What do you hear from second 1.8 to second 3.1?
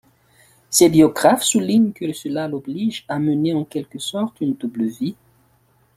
que cela l'oblige